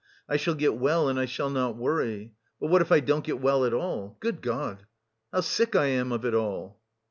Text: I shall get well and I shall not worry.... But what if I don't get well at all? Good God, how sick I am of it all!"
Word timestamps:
I 0.27 0.35
shall 0.37 0.55
get 0.55 0.79
well 0.79 1.09
and 1.09 1.19
I 1.19 1.25
shall 1.25 1.51
not 1.51 1.77
worry.... 1.77 2.33
But 2.59 2.71
what 2.71 2.81
if 2.81 2.91
I 2.91 3.01
don't 3.01 3.23
get 3.23 3.39
well 3.39 3.65
at 3.65 3.73
all? 3.75 4.17
Good 4.19 4.41
God, 4.41 4.87
how 5.31 5.41
sick 5.41 5.75
I 5.75 5.85
am 5.89 6.11
of 6.11 6.25
it 6.25 6.33
all!" 6.33 6.81